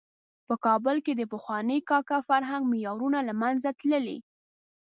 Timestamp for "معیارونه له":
2.71-3.33